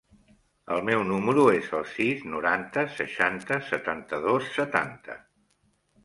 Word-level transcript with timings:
El 0.75 0.79
meu 0.85 1.01
número 1.09 1.41
es 1.57 1.67
el 1.79 1.83
sis, 1.89 2.23
noranta, 2.31 2.85
seixanta, 3.01 3.59
setanta-dos, 3.67 4.49
setanta. 4.55 5.19